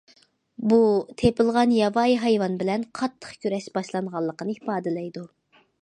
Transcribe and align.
بۇ، 0.71 0.77
تېپىلغان 1.21 1.75
ياۋايى 1.75 2.17
ھايۋان 2.25 2.57
بىلەن 2.63 2.87
قاتتىق 3.01 3.37
كۈرەش 3.45 3.71
باشلانغانلىقىنى 3.79 4.59
ئىپادىلەيدۇ. 4.61 5.29